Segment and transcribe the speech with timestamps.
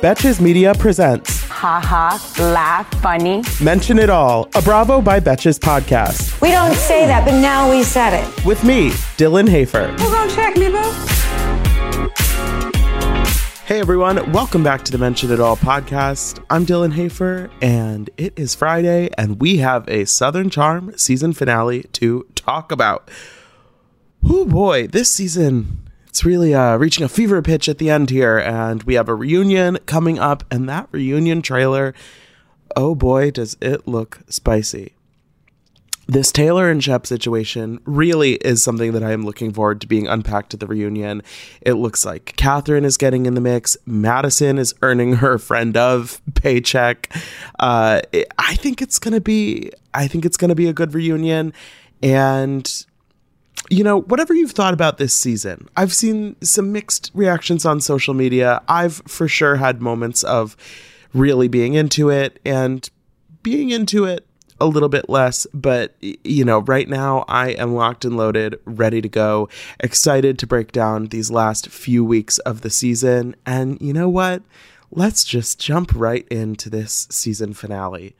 [0.00, 2.18] Betches Media presents haha,
[2.52, 3.42] laugh, funny.
[3.62, 6.38] Mention It All, a Bravo by Betches podcast.
[6.42, 8.44] We don't say that, but now we said it.
[8.44, 9.86] With me, Dylan Hafer.
[9.86, 10.82] Who's gonna check me, boo?
[13.64, 16.44] Hey everyone, welcome back to the Mention It All podcast.
[16.50, 21.84] I'm Dylan Hafer, and it is Friday, and we have a Southern Charm season finale
[21.94, 23.10] to talk about.
[24.22, 25.83] Oh boy, this season
[26.14, 29.14] it's really uh, reaching a fever pitch at the end here, and we have a
[29.16, 31.92] reunion coming up, and that reunion trailer,
[32.76, 34.92] oh boy, does it look spicy.
[36.06, 40.06] This Taylor and Shep situation really is something that I am looking forward to being
[40.06, 41.20] unpacked at the reunion.
[41.60, 43.76] It looks like Kathryn is getting in the mix.
[43.84, 47.12] Madison is earning her friend of paycheck.
[47.58, 48.02] Uh,
[48.38, 49.72] I think it's gonna be.
[49.92, 51.52] I think it's gonna be a good reunion,
[52.04, 52.86] and
[53.70, 58.14] you know, whatever you've thought about this season, I've seen some mixed reactions on social
[58.14, 58.62] media.
[58.68, 60.56] I've for sure had moments of
[61.12, 62.88] really being into it and
[63.42, 64.26] being into it
[64.60, 69.00] a little bit less, but you know, right now I am locked and loaded, ready
[69.00, 69.48] to go,
[69.80, 73.34] excited to break down these last few weeks of the season.
[73.44, 74.42] And you know what?
[74.90, 78.14] Let's just jump right into this season finale.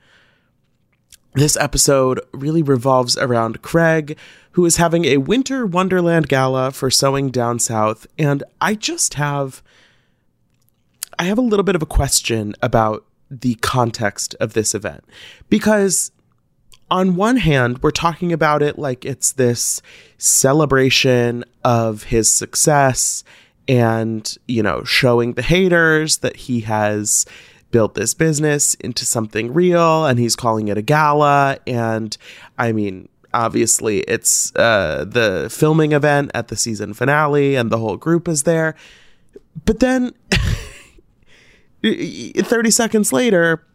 [1.35, 4.17] This episode really revolves around Craig,
[4.51, 9.61] who is having a winter wonderland gala for sewing down south, and I just have
[11.19, 15.03] I have a little bit of a question about the context of this event.
[15.49, 16.11] Because
[16.89, 19.81] on one hand, we're talking about it like it's this
[20.17, 23.25] celebration of his success
[23.67, 27.25] and, you know, showing the haters that he has
[27.75, 31.57] built this business into something real and he's calling it a gala.
[31.67, 32.15] And
[32.57, 37.97] I mean, obviously, it's uh, the filming event at the season finale and the whole
[37.97, 38.75] group is there.
[39.65, 40.13] But then
[41.83, 43.67] 30 seconds later,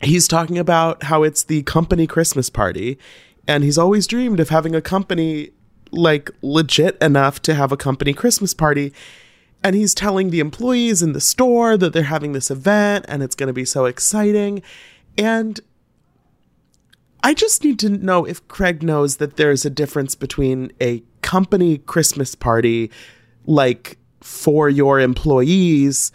[0.00, 2.98] he's talking about how it's the company Christmas party.
[3.46, 5.50] And he's always dreamed of having a company
[5.92, 8.92] like legit enough to have a company Christmas party
[9.62, 13.34] and he's telling the employees in the store that they're having this event and it's
[13.34, 14.62] going to be so exciting.
[15.18, 15.60] And
[17.22, 21.78] I just need to know if Craig knows that there's a difference between a company
[21.78, 22.90] Christmas party,
[23.44, 26.12] like for your employees,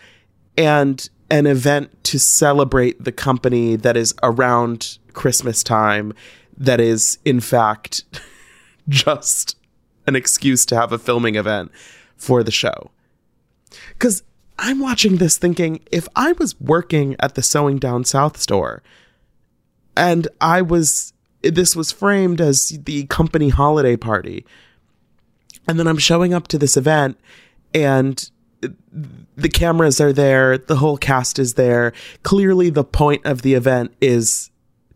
[0.57, 6.13] and an event to celebrate the company that is around Christmas time,
[6.57, 8.03] that is, in fact,
[8.89, 9.57] just
[10.07, 11.72] an excuse to have a filming event
[12.17, 12.91] for the show.
[13.90, 14.24] Because
[14.58, 18.81] I'm watching this thinking if I was working at the Sewing Down South store
[19.97, 24.46] and I was, this was framed as the company holiday party,
[25.68, 27.18] and then I'm showing up to this event
[27.74, 28.30] and
[29.36, 31.94] the cameras are there, the whole cast is there.
[32.24, 34.50] Clearly, the point of the event is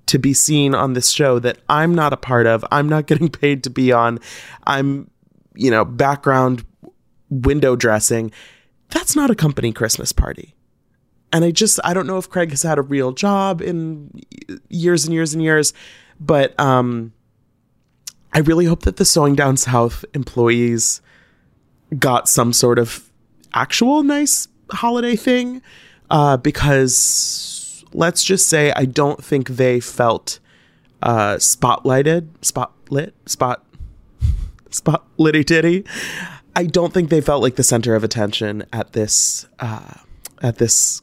[0.08, 2.66] to be seen on this show that I'm not a part of.
[2.72, 4.20] I'm not getting paid to be on.
[4.66, 5.10] I'm,
[5.56, 6.66] you know, background
[7.30, 8.32] window dressing
[8.90, 10.56] that's not a company Christmas party.
[11.32, 14.12] And I just I don't know if Craig has had a real job in
[14.68, 15.74] years and years and years,
[16.20, 17.14] but um
[18.34, 21.02] I really hope that the Sewing Down South employees
[21.98, 23.10] got some sort of
[23.54, 25.62] actual nice holiday thing
[26.12, 30.40] uh, because let's just say I don't think they felt
[31.02, 33.66] uh, spotlighted, spotlit, spot,
[34.70, 35.86] spot litty titty
[36.56, 39.94] I don't think they felt like the center of attention at this uh,
[40.42, 41.01] at this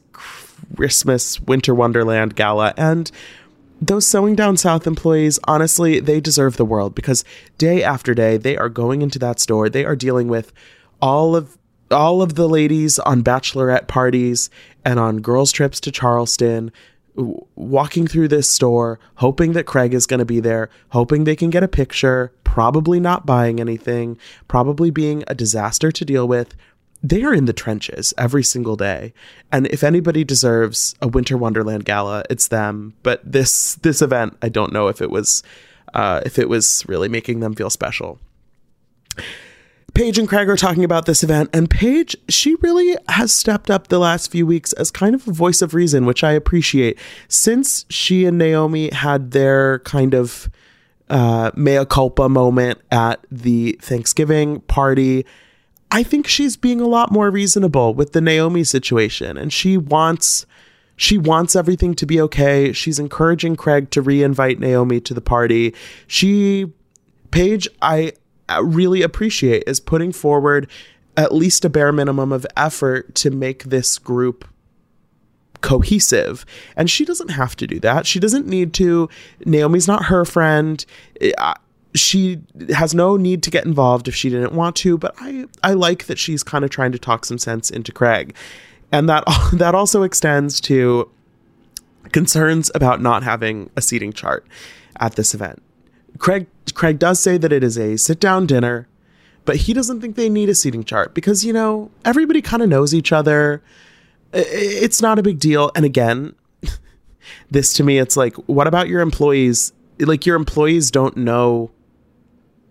[0.75, 3.11] Christmas Winter Wonderland gala, and
[3.81, 7.23] those sewing down south employees honestly they deserve the world because
[7.59, 9.69] day after day they are going into that store.
[9.69, 10.51] They are dealing with
[11.01, 11.57] all of
[11.89, 14.49] all of the ladies on bachelorette parties
[14.83, 16.71] and on girls trips to charleston
[17.55, 21.49] walking through this store, hoping that Craig is going to be there, hoping they can
[21.49, 24.17] get a picture, probably not buying anything,
[24.47, 26.55] probably being a disaster to deal with.
[27.03, 29.13] They are in the trenches every single day.
[29.51, 32.93] And if anybody deserves a Winter Wonderland gala, it's them.
[33.03, 35.43] But this this event, I don't know if it was
[35.93, 38.19] uh, if it was really making them feel special.
[39.93, 43.87] Paige and Craig are talking about this event, and Paige, she really has stepped up
[43.87, 46.99] the last few weeks as kind of a voice of reason, which I appreciate.
[47.27, 50.49] Since she and Naomi had their kind of
[51.09, 55.25] uh, mea culpa moment at the Thanksgiving party,
[55.89, 60.45] I think she's being a lot more reasonable with the Naomi situation, and she wants
[60.99, 62.73] she wants everything to be okay.
[62.73, 65.73] She's encouraging Craig to re-invite Naomi to the party.
[66.07, 66.73] She
[67.31, 68.13] Paige, I
[68.61, 70.69] really appreciate is putting forward
[71.15, 74.47] at least a bare minimum of effort to make this group
[75.61, 76.45] cohesive.
[76.75, 78.05] And she doesn't have to do that.
[78.05, 79.09] She doesn't need to.
[79.45, 80.85] Naomi's not her friend.
[81.95, 85.73] She has no need to get involved if she didn't want to, but I I
[85.73, 88.35] like that she's kind of trying to talk some sense into Craig.
[88.91, 89.23] And that
[89.53, 91.09] that also extends to
[92.11, 94.45] concerns about not having a seating chart
[94.99, 95.61] at this event.
[96.19, 96.47] Craig
[96.77, 98.87] Craig does say that it is a sit down dinner,
[99.45, 102.69] but he doesn't think they need a seating chart because you know everybody kind of
[102.69, 103.63] knows each other.
[104.31, 105.71] It's not a big deal.
[105.73, 106.35] And again,
[107.49, 109.73] this to me, it's like, what about your employees?
[109.99, 111.71] Like your employees don't know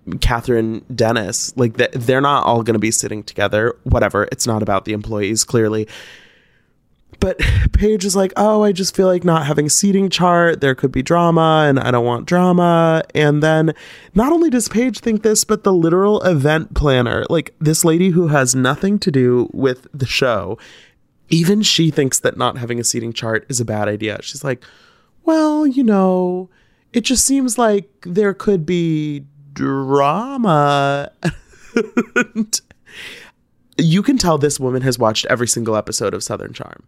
[0.09, 1.53] Kathryn Dennis.
[1.57, 3.77] Like they're not all going to be sitting together.
[3.83, 4.29] Whatever.
[4.31, 5.89] It's not about the employees clearly.
[7.21, 7.39] But
[7.73, 10.61] Paige is like, oh, I just feel like not having a seating chart.
[10.61, 13.03] There could be drama, and I don't want drama.
[13.15, 13.75] And then
[14.15, 18.29] not only does Paige think this, but the literal event planner, like this lady who
[18.29, 20.59] has nothing to do with the show,
[21.29, 24.23] even she thinks that not having a seating chart is a bad idea.
[24.23, 24.63] She's like,
[25.25, 26.49] well, you know,
[26.93, 31.11] it just seems like there could be drama.
[33.79, 36.85] you can tell this woman has watched every single episode of Southern Charm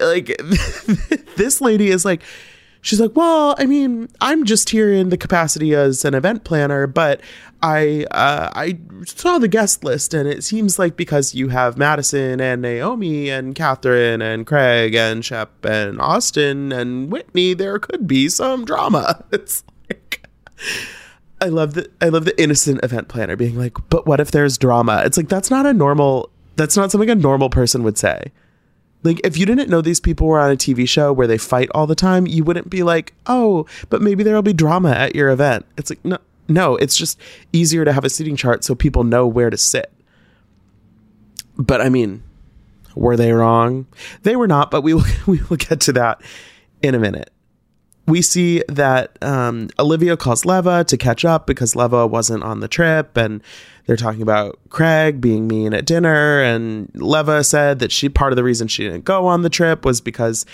[0.00, 0.36] like
[1.36, 2.22] this lady is like
[2.82, 6.86] she's like well i mean i'm just here in the capacity as an event planner
[6.86, 7.20] but
[7.62, 8.76] i uh, i
[9.06, 13.54] saw the guest list and it seems like because you have madison and naomi and
[13.54, 19.24] kathryn and craig and shep and austen and whitney there could be some drama.
[19.32, 20.28] It's like
[21.40, 24.58] i love the i love the innocent event planner being like but what if there's
[24.58, 25.02] drama?
[25.04, 28.32] It's like that's not a normal that's not something a normal person would say
[29.02, 31.68] like, if you didn't know these people were on a TV show where they fight
[31.74, 35.30] all the time, you wouldn't be like, oh, but maybe there'll be drama at your
[35.30, 35.66] event.
[35.76, 36.18] It's like, no,
[36.48, 37.18] no, it's just
[37.52, 39.92] easier to have a seating chart so people know where to sit.
[41.56, 42.22] But I mean,
[42.94, 43.86] were they wrong?
[44.22, 46.20] They were not, but we will, we will get to that
[46.82, 47.30] in a minute.
[48.06, 52.68] We see that um, Olivia calls Leva to catch up because Leva wasn't on the
[52.68, 53.42] trip, and
[53.86, 58.36] they're talking about Craig being mean at dinner, and Leva said that she part of
[58.36, 60.44] the reason she didn't go on the trip was because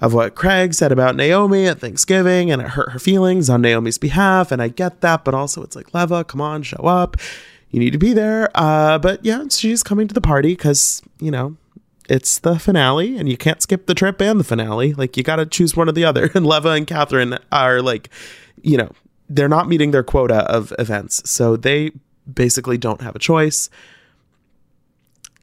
[0.00, 3.98] of what Craig said about Naomi at Thanksgiving, and it hurt her feelings on Naomi's
[3.98, 4.50] behalf.
[4.50, 7.16] And I get that, but also it's like Leva, come on, show up.
[7.70, 8.50] You need to be there.
[8.54, 11.56] Uh, but yeah, she's coming to the party because you know
[12.10, 14.92] it's the finale, and you can't skip the trip and the finale.
[14.92, 16.30] Like you got to choose one or the other.
[16.40, 18.08] And Leva and Kathryn are like,
[18.62, 18.90] you know,
[19.28, 21.92] they're not meeting their quota of events, so they
[22.32, 23.70] basically don't have a choice.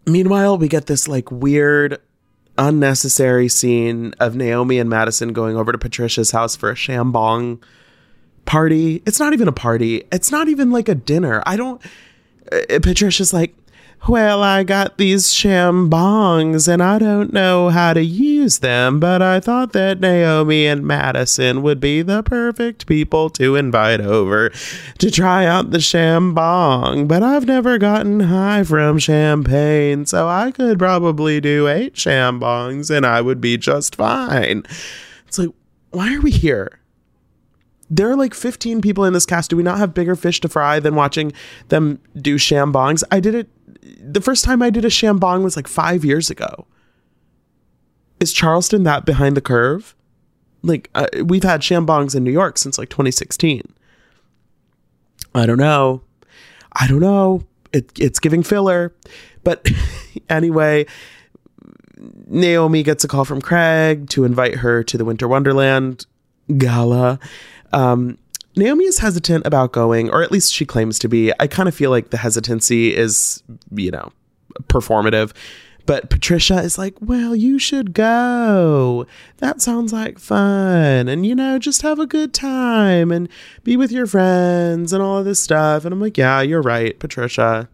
[0.05, 1.99] Meanwhile, we get this like weird,
[2.57, 7.61] unnecessary scene of Naomi and Madison going over to Patricia's house for a shambong
[8.45, 9.03] party.
[9.05, 10.03] It's not even a party.
[10.11, 11.43] It's not even like a dinner.
[11.45, 11.81] I don't.
[12.51, 13.55] Uh, Patricia's like,
[14.07, 19.39] well, I got these shambongs and I don't know how to use them, but I
[19.39, 24.51] thought that Naomi and Madison would be the perfect people to invite over
[24.99, 27.07] to try out the shambong.
[27.07, 33.05] But I've never gotten high from champagne, so I could probably do eight shambongs and
[33.05, 34.63] I would be just fine.
[35.27, 35.49] It's like,
[35.91, 36.79] why are we here?
[37.89, 39.49] there are like 15 people in this cast.
[39.49, 41.31] Do we not have bigger fish to fry than watching
[41.69, 43.01] them do shambongs?
[43.11, 43.47] I did it
[43.99, 46.67] the first time I did a shambong was like five years ago.
[48.19, 49.95] Is Charleston that behind the curve?
[50.63, 53.61] Like uh, we've had shambongs in New York since like 2016.
[55.35, 56.01] I don't know.
[56.73, 57.43] I don't know.
[57.73, 58.93] It, it's giving filler.
[59.43, 59.69] But
[60.29, 60.85] anyway,
[62.27, 66.05] Naomi gets a call from Craig to invite her to the Winter Wonderland
[66.57, 67.19] gala.
[67.73, 68.17] Um,
[68.57, 71.31] Naomi is hesitant about going, or at least she claims to be.
[71.39, 74.11] I kind of feel like the hesitancy is, you know,
[74.63, 75.33] performative.
[75.85, 79.07] But Patricia is like, well, you should go.
[79.37, 81.07] That sounds like fun.
[81.07, 83.29] And, you know, just have a good time and
[83.63, 85.85] be with your friends and all of this stuff.
[85.85, 87.69] And I'm like, yeah, you're right, Patricia.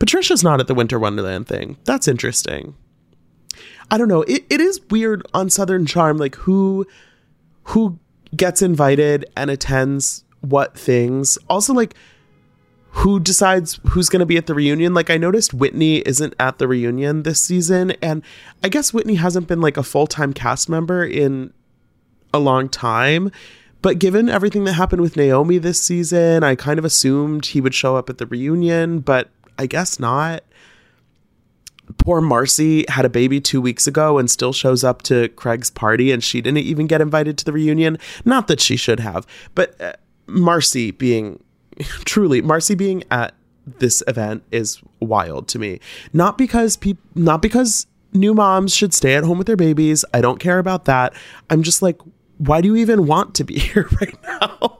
[0.00, 1.76] Patricia's not at the Winter Wonderland thing.
[1.84, 2.74] That's interesting.
[3.88, 4.22] I don't know.
[4.22, 6.86] It, it is weird on Southern Charm, like who
[7.64, 8.00] who
[8.36, 11.38] gets invited and attends what things.
[11.48, 11.94] Also, like,
[12.90, 14.94] who decides who's going to be at the reunion.
[14.94, 18.22] Like I noticed Whitney isn't at the reunion this season and
[18.64, 21.52] I guess Whitney hasn't been like a full-time cast member in
[22.32, 23.30] a long time.
[23.82, 27.74] But given everything that happened with Naomi this season, I kind of assumed he would
[27.74, 30.42] show up at the reunion, but I guess not.
[31.96, 36.12] Poor Marcie had a baby two weeks ago and still shows up to Craig's party,
[36.12, 37.98] and she didn't even get invited to the reunion.
[38.24, 39.92] Not that she should have, but uh,
[40.26, 41.42] Marcie being
[42.04, 43.34] truly Marcie being at
[43.78, 45.80] this event is wild to me.
[46.12, 50.04] Not because people, not because new moms should stay at home with their babies.
[50.14, 51.14] I don't care about that.
[51.50, 52.00] I'm just like,
[52.38, 54.78] why do you even want to be here right now?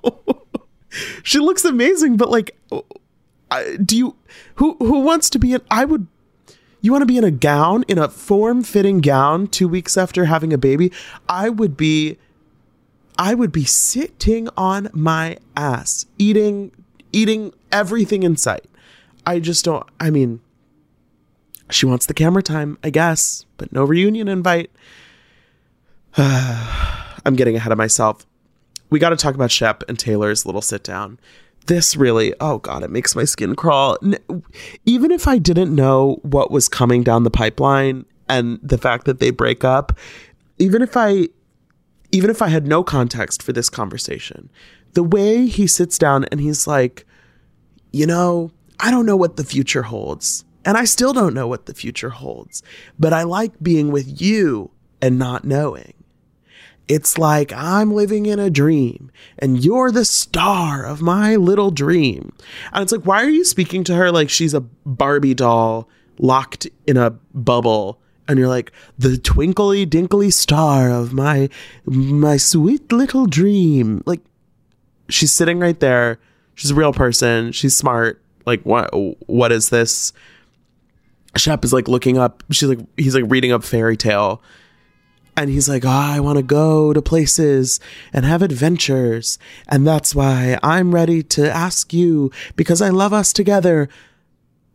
[1.23, 2.57] she looks amazing, but like,
[3.85, 4.17] do you
[4.57, 5.61] who who wants to be in?
[5.71, 6.07] I would.
[6.81, 10.27] You want to be in a gown, in a form fitting gown, two weeks after
[10.27, 10.93] having a baby?
[11.29, 12.19] I would be.
[13.21, 16.71] I would be sitting on my ass, eating
[17.13, 18.67] eating everything in sight.
[19.27, 19.85] I just don't.
[19.99, 20.41] I mean,
[21.71, 24.71] she wants the camera time, I guess, but no reunion invite.
[26.17, 28.25] I'm getting ahead of myself.
[28.91, 31.19] We got to talk about Shep and Taylor's little sit down.
[31.69, 33.97] This really, oh God, it makes my skin crawl.
[34.85, 39.21] Even if I didn't know what was coming down the pipeline and the fact that
[39.21, 39.97] they break up,
[40.59, 41.29] even if I
[42.11, 44.51] even if I had no context for this conversation,
[44.95, 47.07] the way he sits down and he's like,
[47.93, 50.45] you know, I don't know what the future holds.
[50.65, 52.63] And I still don't know what the future holds,
[52.99, 54.71] but I like being with you
[55.01, 55.95] and not knowing.
[56.89, 62.33] It's like I'm living in a dream and you're the star of my little dream.
[62.73, 66.67] And it's like, why are you speaking to her like she's a Barbie doll locked
[66.87, 68.01] in a bubble?
[68.27, 71.51] And you're like, the twinkly dinkly star of my
[71.85, 74.03] my sweet little dream.
[74.07, 74.21] Like
[75.11, 76.19] she's sitting right there.
[76.55, 77.53] She's a real person.
[77.53, 78.23] She's smart.
[78.47, 78.91] Like what
[79.29, 80.15] what is this?
[81.37, 82.43] Shep is like looking up.
[82.51, 84.43] She's like he's like reading up fairy tale
[85.39, 87.79] and he's like, oh, I want to go to places
[88.13, 89.39] and have adventures.
[89.69, 93.89] And that's why I'm ready to ask you, because I love us together,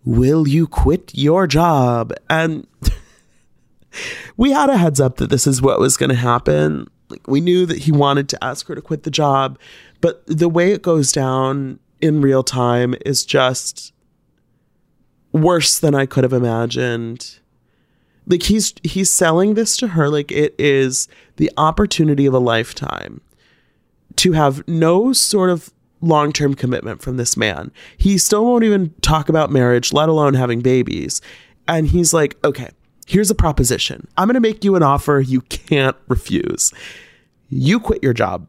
[0.06, 2.14] will you quit your job?
[2.30, 2.66] And
[4.38, 6.88] we had a heads up that this is what was going to happen.
[7.10, 9.60] Like, we knew that he wanted to ask her to quit the job,
[10.00, 13.94] but the way it goes down in real time is just
[15.34, 17.40] worse than I could have imagined
[18.28, 23.22] like he's he's selling this to her like it is the opportunity of a lifetime
[24.16, 27.72] to have no sort of long-term commitment from this man.
[27.98, 31.22] He still won't even talk about marriage, let alone having babies.
[31.68, 32.70] And he's like, "Okay,
[33.06, 34.08] here's a proposition.
[34.18, 36.74] I'm going to make you an offer you can't refuse.
[37.50, 38.48] You quit your job.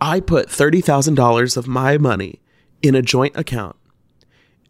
[0.00, 2.40] I put $30,000 of my money
[2.82, 3.76] in a joint account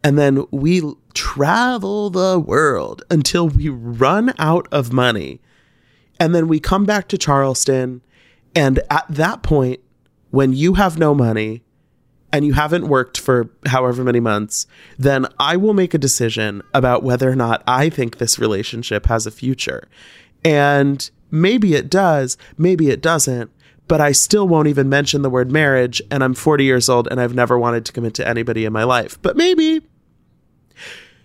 [0.03, 0.81] and then we
[1.13, 5.41] travel the world until we run out of money.
[6.19, 8.01] And then we come back to Charleston.
[8.55, 9.79] And at that point,
[10.29, 11.63] when you have no money
[12.33, 14.65] and you haven't worked for however many months,
[14.97, 19.25] then I will make a decision about whether or not I think this relationship has
[19.25, 19.87] a future.
[20.43, 23.51] And maybe it does, maybe it doesn't,
[23.87, 26.01] but I still won't even mention the word marriage.
[26.09, 28.85] And I'm 40 years old and I've never wanted to commit to anybody in my
[28.85, 29.21] life.
[29.21, 29.81] But maybe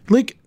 [0.08, 0.38] like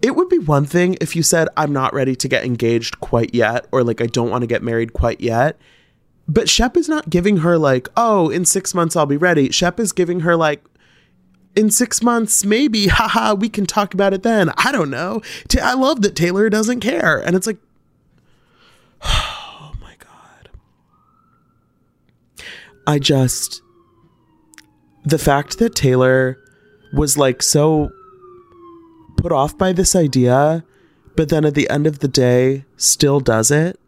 [0.00, 3.34] it would be one thing if you said I'm not ready to get engaged quite
[3.34, 5.58] yet or like I don't want to get married quite yet.
[6.28, 9.80] But Shep is not giving her like, "Oh, in 6 months I'll be ready." Shep
[9.80, 10.62] is giving her like
[11.56, 14.52] in 6 months maybe, haha, we can talk about it then.
[14.58, 15.22] I don't know.
[15.60, 17.18] I love that Taylor doesn't care.
[17.18, 17.58] And it's like
[19.02, 20.50] oh my god.
[22.86, 23.62] I just
[25.04, 26.38] the fact that Taylor
[26.92, 27.90] was like so
[29.18, 30.64] put off by this idea,
[31.16, 33.78] but then at the end of the day still does it.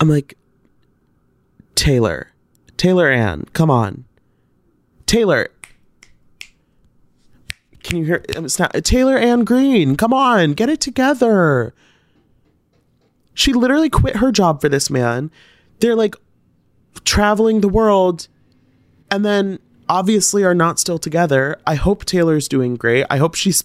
[0.00, 0.36] I'm like,
[1.74, 2.32] Taylor,
[2.76, 4.04] Taylor Ann, come on.
[5.06, 5.48] Taylor,
[7.84, 8.24] can you hear?
[8.36, 9.94] Um, it's not Taylor Ann Green.
[9.94, 11.74] Come on, get it together.
[13.34, 15.30] She literally quit her job for this man.
[15.80, 16.16] They're like
[17.04, 18.28] traveling the world,
[19.10, 21.60] and then obviously are not still together.
[21.66, 23.04] I hope Taylor's doing great.
[23.10, 23.64] I hope she's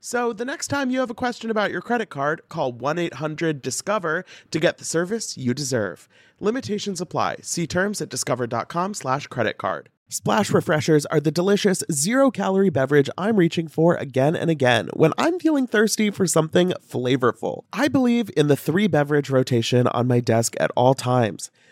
[0.00, 4.60] So the next time you have a question about your credit card, call 1-800-DISCOVER to
[4.60, 6.08] get the service you deserve.
[6.38, 7.38] Limitations apply.
[7.42, 9.88] See terms at discover.com slash credit card.
[10.10, 15.12] Splash Refreshers are the delicious zero calorie beverage I'm reaching for again and again when
[15.18, 17.64] I'm feeling thirsty for something flavorful.
[17.74, 21.50] I believe in the three beverage rotation on my desk at all times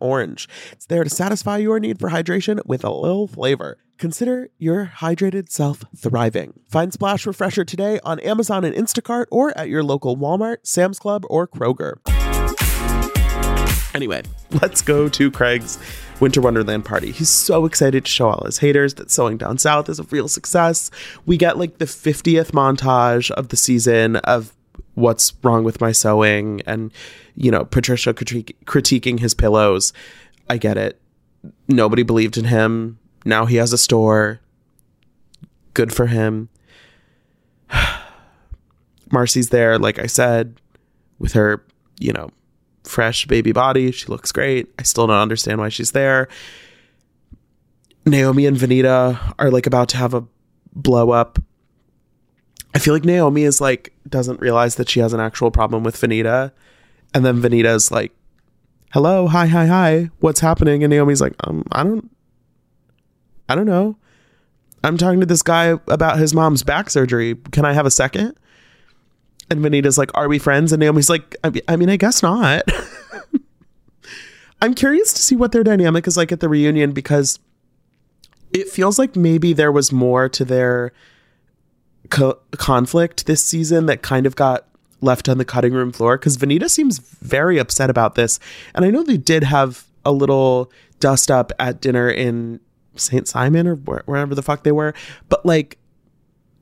[0.00, 0.48] orange.
[0.72, 3.78] It's there to satisfy your need for hydration with a little flavor.
[3.98, 6.60] Consider your hydrated self thriving.
[6.68, 11.24] Find Splash Refresher today on Amazon and Instacart or at your local Walmart, Sam's Club,
[11.28, 11.96] or Kroger.
[13.94, 14.22] Anyway,
[14.62, 15.78] let's go to Craig's
[16.20, 17.10] Winter Wonderland party.
[17.10, 20.28] He's so excited to show all his haters that Sewing Down South is a real
[20.28, 20.90] success.
[21.26, 24.54] We get like the 50th montage of the season of
[24.94, 26.92] what's wrong with my sewing and
[27.38, 29.92] you know patricia critique, critiquing his pillows.
[30.50, 31.00] I get it.
[31.68, 32.98] Nobody believed in him.
[33.24, 34.40] Now he has a store.
[35.74, 36.48] Good for him.
[39.10, 40.60] Marcie's there like i said
[41.18, 41.64] with her
[41.98, 42.30] you know
[42.84, 43.92] fresh baby body.
[43.92, 44.72] She looks great.
[44.78, 46.28] I still don't understand why she's there.
[48.04, 50.24] Naomi and venita are like about to have a
[50.74, 51.38] blow up.
[52.74, 55.96] I feel like Naomi is like doesn't realize that she has an actual problem with
[55.96, 56.52] Venita,
[57.14, 58.12] and then Venita's like,
[58.92, 62.10] "Hello, hi, hi, hi, what's happening?" And Naomi's like, "Um, I don't,
[63.48, 63.96] I don't know.
[64.84, 67.34] I'm talking to this guy about his mom's back surgery.
[67.50, 68.34] Can I have a second?
[69.50, 72.62] And Venita's like, "Are we friends?" And Naomi's like, "I, I mean, I guess not."
[74.60, 77.38] I'm curious to see what their dynamic is like at the reunion because
[78.52, 80.92] it feels like maybe there was more to their
[82.10, 84.66] co- conflict this season that kind of got
[85.00, 88.38] left on the cutting room floor because Venita seems very upset about this.
[88.74, 92.60] And I know they did have a little dust up at dinner in
[92.96, 93.28] St.
[93.28, 94.94] Simon or wherever the fuck they were.
[95.28, 95.78] But like,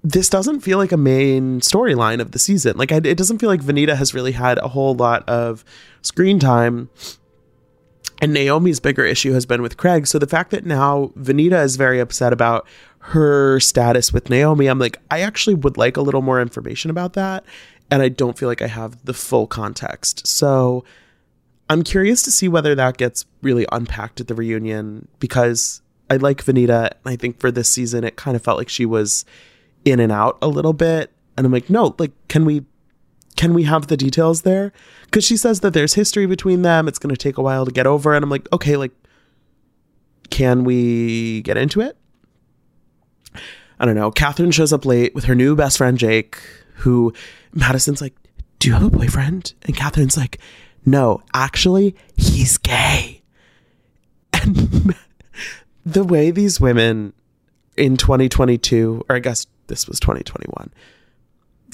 [0.02, 2.76] this doesn't feel like a main storyline of the season.
[2.76, 5.64] Like, it doesn't feel like Venita has really had a whole lot of
[6.02, 6.90] screen time.
[8.22, 10.06] And Naomi's bigger issue has been with Craig.
[10.06, 12.66] So the fact that now Venita is very upset about
[13.00, 17.14] her status with Naomi, I'm like, I actually would like a little more information about
[17.14, 17.44] that.
[17.90, 20.26] And I don't feel like I have the full context.
[20.26, 20.84] So
[21.68, 26.44] I'm curious to see whether that gets really unpacked at the reunion because I like
[26.44, 26.90] Venita.
[26.90, 29.24] And I think for this season, it kind of felt like she was
[29.84, 31.12] in and out a little bit.
[31.36, 32.64] And I'm like, no, like, can we
[33.36, 34.72] can we have the details there?
[35.04, 36.88] Because she says that there's history between them.
[36.88, 38.14] It's going to take a while to get over.
[38.14, 38.92] And I'm like, okay, like,
[40.30, 41.96] can we get into it?
[43.78, 44.10] I don't know.
[44.10, 46.38] Kathryn shows up late with her new best friend, Jake,
[46.76, 47.12] who
[47.52, 48.14] Madison's like,
[48.58, 49.54] Do you have a boyfriend?
[49.62, 50.38] And Kathryn's like,
[50.84, 53.22] No, actually, he's gay.
[54.32, 54.94] And
[55.86, 57.12] the way these women
[57.76, 60.72] in 2022, or I guess this was 2021,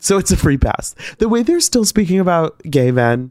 [0.01, 0.97] so it's a free pass.
[1.19, 3.31] The way they're still speaking about gay men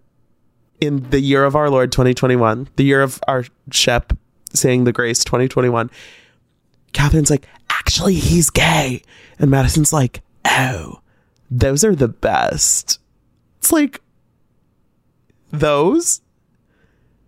[0.79, 4.13] in the year of our Lord 2021, the year of our Shep
[4.53, 5.91] saying the grace 2021,
[6.93, 9.01] Kathryn's like, actually, he's gay.
[9.37, 11.01] And Madison's like, oh,
[11.51, 12.99] those are the best.
[13.59, 14.01] It's like,
[15.51, 16.21] those?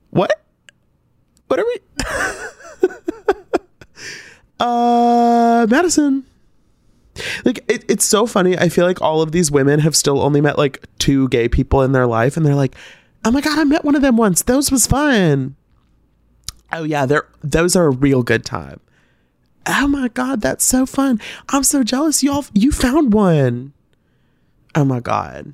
[0.10, 0.42] What?
[1.48, 2.90] What are we?
[4.60, 6.26] uh, Madison.
[7.46, 8.58] Like, it, it's so funny.
[8.58, 11.82] I feel like all of these women have still only met like two gay people
[11.82, 12.76] in their life, and they're like,
[13.26, 14.42] oh my God, I met one of them once.
[14.42, 15.56] Those was fun.
[16.72, 18.80] Oh, yeah, they're, those are a real good time
[19.66, 23.72] oh my god that's so fun i'm so jealous y'all you found one
[24.76, 25.54] oh my god.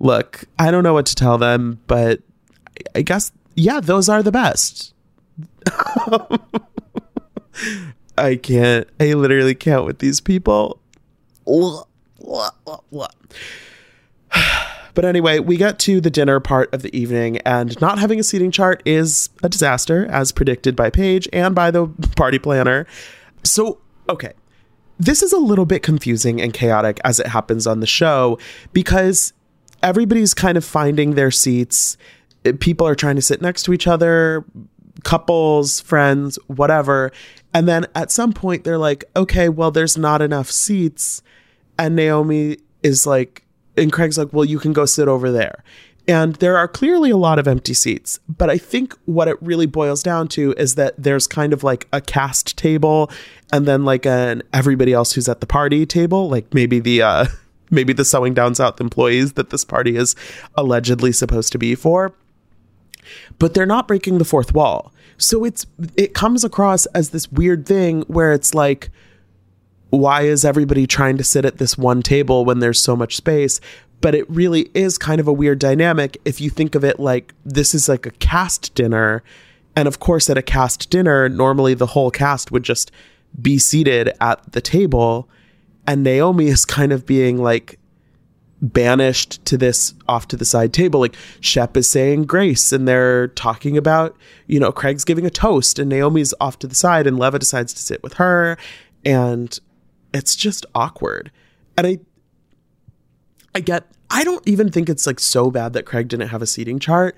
[0.00, 2.20] Look i don't know what to tell them but
[2.94, 4.94] i guess yeah those are the best.
[8.16, 10.80] I can't i literally can't with these people.
[14.98, 18.24] But anyway, we get to the dinner part of the evening, and not having a
[18.24, 22.84] seating chart is a disaster, as predicted by Paige and by the party planner.
[23.44, 23.78] So,
[24.08, 24.32] okay,
[24.98, 28.38] this is a little bit confusing and chaotic as it happens on the show
[28.72, 29.32] because
[29.82, 31.96] everybody's kind of finding their seats.
[32.60, 34.44] People are trying to sit next to each other,
[35.04, 37.12] couples, friends, whatever.
[37.54, 41.22] And then at some point, they're like, okay, well, there's not enough seats.
[41.78, 43.44] And Naomi is like,
[43.76, 45.62] and Craig's like, well, you can go sit over there.
[46.08, 48.18] And there are clearly a lot of empty seats.
[48.28, 51.86] But I think what it really boils down to is that there's kind of like
[51.92, 53.10] a cast table
[53.52, 57.26] and then like an everybody else who's at the party table, like maybe the uh
[57.70, 60.16] maybe the sewing down south employees that this party is
[60.56, 62.14] allegedly supposed to be for.
[63.38, 64.92] But they're not breaking the fourth wall.
[65.18, 68.90] So it's it comes across as this weird thing where it's like
[69.90, 73.60] why is everybody trying to sit at this one table when there's so much space?
[74.00, 77.34] But it really is kind of a weird dynamic if you think of it like
[77.44, 79.22] this is like a cast dinner.
[79.74, 82.92] And of course, at a cast dinner, normally the whole cast would just
[83.40, 85.28] be seated at the table.
[85.86, 87.78] And Naomi is kind of being like
[88.60, 91.00] banished to this off to the side table.
[91.00, 95.78] Like Shep is saying grace and they're talking about, you know, Craig's giving a toast
[95.78, 98.56] and Naomi's off to the side and Leva decides to sit with her.
[99.04, 99.58] And
[100.12, 101.30] it's just awkward.
[101.76, 101.98] And I
[103.58, 106.46] I get I don't even think it's like so bad that Craig didn't have a
[106.46, 107.16] seating chart,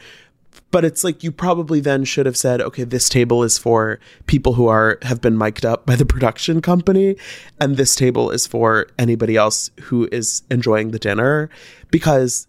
[0.71, 4.55] but it's like you probably then should have said, okay, this table is for people
[4.55, 7.17] who are have been mic'd up by the production company,
[7.61, 11.51] and this table is for anybody else who is enjoying the dinner,
[11.91, 12.47] because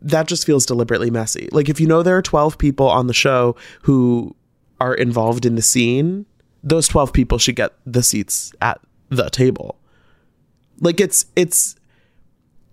[0.00, 1.48] that just feels deliberately messy.
[1.50, 4.36] Like if you know there are 12 people on the show who
[4.80, 6.26] are involved in the scene,
[6.62, 9.80] those 12 people should get the seats at the table.
[10.80, 11.74] Like it's it's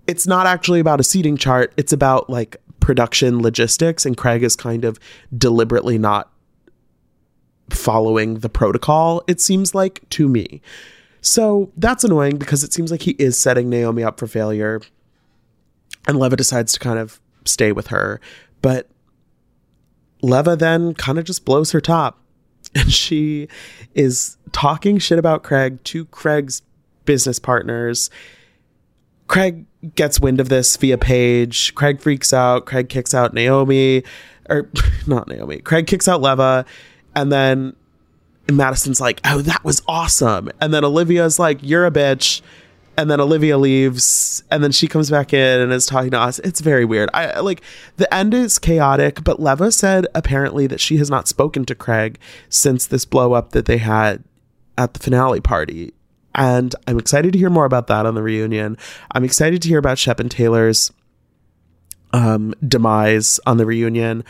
[0.10, 4.56] it's not actually about a seating chart, it's about like production logistics and Craig is
[4.56, 5.00] kind of
[5.38, 6.32] deliberately not
[7.69, 10.63] following the protocol it seems like to me.
[11.22, 14.82] So that's annoying because it seems like he is setting Naomi up for failure.
[16.08, 18.19] And Leva decides to kind of stay with her,
[18.63, 18.89] but
[20.24, 22.19] Leva then kind of just blows her top
[22.76, 23.48] and she
[23.93, 26.63] is talking shit about Craig to Craig's
[27.06, 28.10] business partners.
[29.30, 29.65] Craig
[29.96, 31.74] gets wind of this via Paige.
[31.76, 32.65] Craig freaks out.
[32.65, 34.04] Craig kicks out Naomi,
[34.50, 34.70] or
[35.08, 35.60] not Naomi.
[35.60, 36.65] Craig kicks out Leva,
[37.15, 37.76] and then
[38.52, 42.42] Madison's like, "Oh, that was awesome." And then Olivia's like, "You're a bitch."
[42.98, 46.39] And then Olivia leaves, and then she comes back in and is talking to us.
[46.39, 47.10] It's very weird.
[47.13, 47.62] I like
[47.96, 52.20] the end is chaotic, but Leva said apparently that she has not spoken to Craig
[52.50, 54.26] since this blow up that they had
[54.78, 55.94] at the finale party
[56.39, 58.78] and I'm excited to hear more about that on the reunion.
[59.12, 60.89] I'm excited to hear about Shep and Taylor's
[62.13, 64.23] um, demise on the reunion.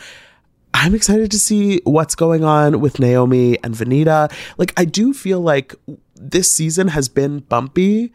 [0.74, 4.32] I'm excited to see what's going on with Naomi and Venita.
[4.58, 5.76] Like, I do feel like
[6.16, 8.12] this season has been bumpy,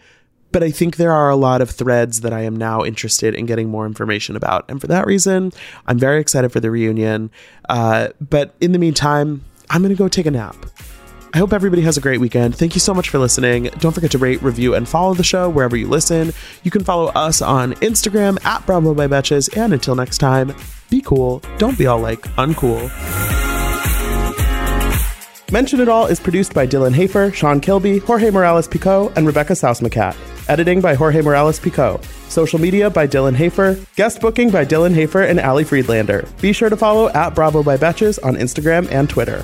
[0.52, 3.46] but I think there are a lot of threads that I am now interested in
[3.46, 4.70] getting more information about.
[4.70, 5.54] And for that reason,
[5.88, 7.32] I'm very excited for the reunion.
[7.70, 10.58] Uh, but in the meantime, I'm going to go take a nap.
[11.36, 12.56] I hope everybody has a great weekend.
[12.56, 13.64] Thank you so much for listening.
[13.80, 16.32] Don't forget to rate, review, and follow the show wherever you listen.
[16.64, 19.50] You can follow us on Instagram at Bravo by Betches.
[19.58, 20.56] And until next time,
[20.90, 21.42] be cool.
[21.58, 22.90] Don't be all like uncool.
[25.52, 29.54] Mention It All is produced by Dylan Hafer, Sean Kilby, Jorge Morales Pico, and Rebecca
[29.54, 30.16] Sausmacat.
[30.48, 32.00] Editing by Jorge Morales Pico.
[32.30, 33.78] Social media by Dylan Hafer.
[33.98, 36.26] Guest booking by Dylan Hafer and Ali Friedlander.
[36.40, 39.44] Be sure to follow at Bravo by Betches on Instagram and Twitter.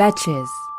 [0.00, 0.69] Betches.